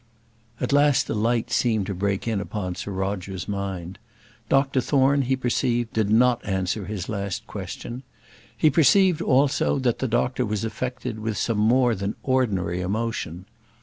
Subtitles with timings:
[0.59, 3.99] At last a light seemed to break in upon Sir Roger's mind.
[4.49, 8.01] Dr Thorne, he perceived, did not answer his last question.
[8.57, 13.45] He perceived, also, that the doctor was affected with some more than ordinary emotion.